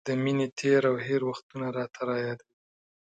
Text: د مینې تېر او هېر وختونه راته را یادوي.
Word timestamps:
د 0.07 0.09
مینې 0.23 0.47
تېر 0.59 0.81
او 0.91 0.95
هېر 1.07 1.21
وختونه 1.29 1.67
راته 1.77 2.01
را 2.07 2.17
یادوي. 2.25 2.53